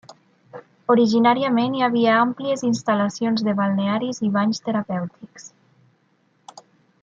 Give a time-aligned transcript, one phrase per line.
[0.93, 5.47] Originàriament hi havia àmplies instal·lacions de balnearis i banys terapèutics.